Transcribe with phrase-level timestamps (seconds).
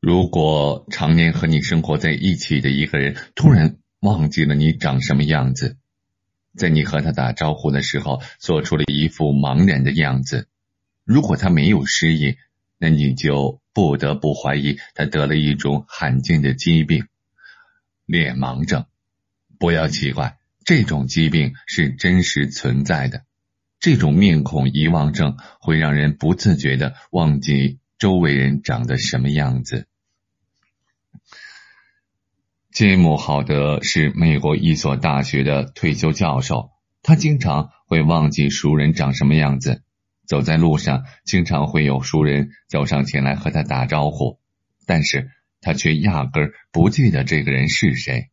[0.00, 5.76] 如果常年和你生活在一起的一个人突然忘记了你长什么样子，
[6.56, 10.46] 在你和他打招呼的时候做出了一副茫然的样子，
[11.04, 12.36] 如果他没有失忆，
[12.78, 17.06] 那你就不得不怀疑他得了一种罕见的疾病——
[18.06, 18.86] 脸盲症。
[19.58, 23.24] 不要奇怪，这种疾病是真实存在的。
[23.80, 29.88] 这种面孔遗忘症会让人不自觉的忘记周围人长得什么样子。
[32.70, 36.70] 杰姆·豪德是美国一所大学的退休教授，
[37.02, 39.82] 他经常会忘记熟人长什么样子。
[40.26, 44.38] 走在路上，经常会有熟人走上前来和他打招呼，
[44.86, 45.30] 但是
[45.60, 48.28] 他却压根不记得这个人是谁。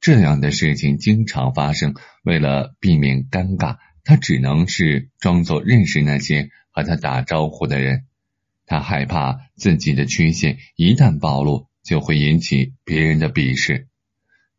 [0.00, 1.94] 这样的事情经常发生。
[2.22, 8.04] 为了避免尴尬，他只能是装作认识那些和他打招呼的人。
[8.70, 13.88] 他害怕自己的缺陷一旦暴露，就会引起别人的鄙视。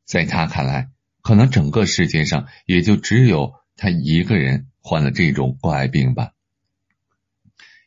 [0.03, 0.89] 在他看来，
[1.21, 6.33] 可能整个世界上也就只有他一个人患了这种怪病吧。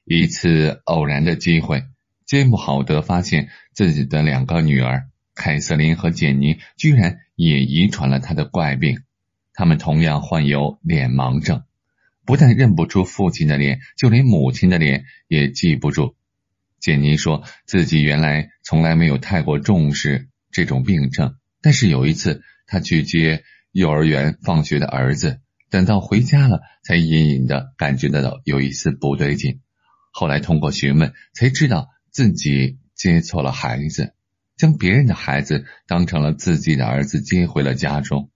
[0.07, 1.83] 一次偶然的机会，
[2.25, 9.03] 杰姆·豪德发现自己的两个女儿凯瑟琳和简妮居然也遗传了他的怪病。
[9.53, 11.65] 他们同样患有脸盲症，
[12.25, 16.17] 不但认不出父亲的脸，就连母亲的脸也记不住。
[16.85, 29.63] 简妮说自己原来从来没有太过重视这种病症，但是有一次她去接幼儿园放学的儿子，等到回家了，才隐隐的感觉得到有一丝不对劲。
[30.13, 34.13] 后来通过询问，才知道自己接错了孩子，
[34.59, 38.31] 将别人的孩子当成了自己的儿子接回了家中。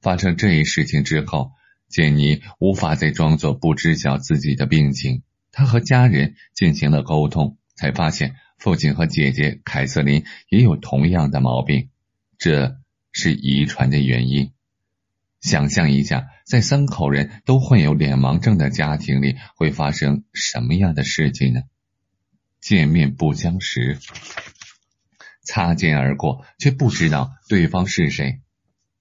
[0.00, 1.50] 发生这一事情之后，
[1.90, 5.22] 简妮无法再装作不知晓自己的病情。
[5.52, 11.90] 她和家人进行了沟通，才发现父亲和姐姐凯瑟琳也有同样的毛病，
[12.38, 12.76] 这
[13.12, 14.52] 是遗传的原因。
[15.40, 21.60] 想象一下，在三口人都患有脸盲症的家庭里，会发生什么样的事情呢？
[22.60, 23.98] 见面不相识，
[25.42, 28.40] 擦肩而过，却不知道对方是谁。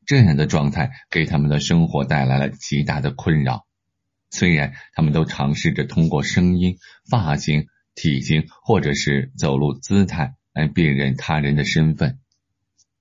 [0.05, 3.65] 这样的状态给他们的生活带来了极大的困扰。
[4.29, 6.77] 虽然他们都尝试着通过声音、
[7.09, 12.19] 发型、体型或者是走路姿态来辨认他人的身份，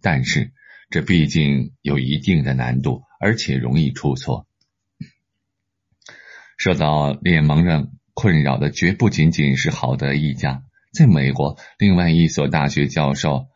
[0.00, 0.52] 但是
[0.90, 4.46] 这毕竟有一定的难度，而且容易出错。
[6.56, 13.46] 受到脸盲症困扰的绝不仅仅是好德一家，在美国另外一所大学教授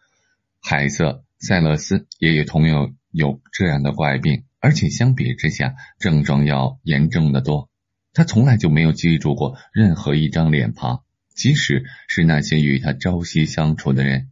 [0.61, 2.95] 海瑟塞勒斯也有同样。
[3.13, 7.71] 有这样的怪病，而且相比之下症状要严重的多。
[8.13, 11.03] 他从来就没有记住过任何一张脸庞，
[11.37, 14.31] 即使是那些与他朝夕相处的人。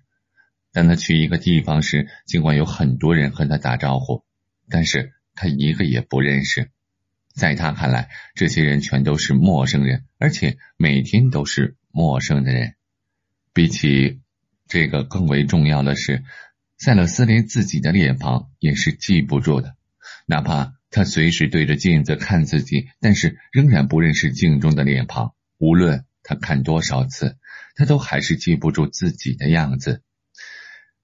[0.73, 4.25] 当他去一个地方时，尽管有很多人和他打招呼，
[4.69, 6.71] 但是他一个也不认识。
[7.35, 12.75] 在他看来，这些人全都是陌生人，而且每天都是陌生的人。
[13.53, 14.21] 比起
[14.67, 16.25] 这个更为重要的是。
[16.77, 19.77] 塞勒斯连自己的脸庞也是记不住的，
[20.27, 25.35] 哪怕他随时对着镜子看自己，但是仍然不认识镜中的脸庞。
[25.59, 27.37] 无论他看多少次，
[27.77, 30.03] 他都还是记不住自己的样子。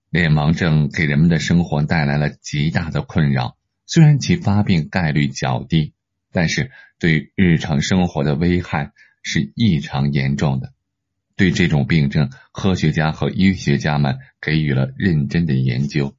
[0.08, 5.94] 脸盲症给人们的生活带来了极大的困扰，虽然其发病概率较低，
[6.32, 8.92] 但是对日常生活的危害
[9.22, 10.72] 是异常严重的。
[11.36, 16.16] 对这种病症，科学家和医学家们给予了认真的研究。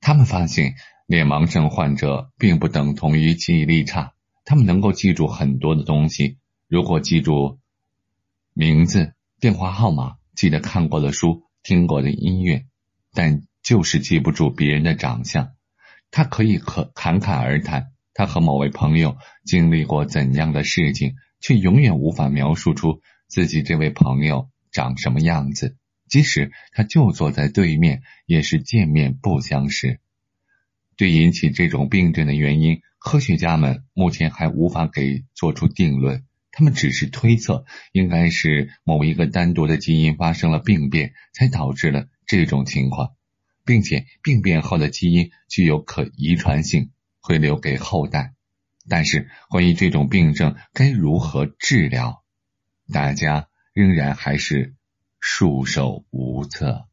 [0.00, 4.12] 他们发现，脸盲症患者并不等同于记忆力差，
[4.44, 6.38] 他们能够记住很多的东西。
[6.68, 7.58] 如果记住
[8.52, 12.66] 名字、电话号码、记得看过的书、听过的音乐，
[13.12, 15.52] 但就是记不住别人的长相。
[16.10, 23.00] 他可以可侃侃而谈，他和某位朋友经历过怎样的事情，却永远无法描述出。
[23.26, 25.76] 自己这位朋友长什么样子？
[26.08, 29.98] 即使他就坐在对面，也是见面不相识。
[30.96, 36.24] 对引起这种病症的原因，科学家们目前还无法给做出定论。
[36.56, 43.16] 他们只是推测，应该是某一个单独的基因发生了病变，才导致了这种情况，
[43.64, 48.34] 并且病变后的基因具有可遗传性，会留给后代。
[48.88, 52.22] 但是，关于这种病症该如何治疗？
[52.92, 54.76] 大家仍然还是
[55.18, 56.86] 束手无策。